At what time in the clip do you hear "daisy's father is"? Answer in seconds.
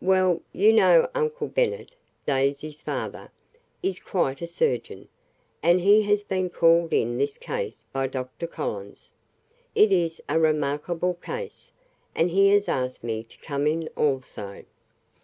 2.26-3.98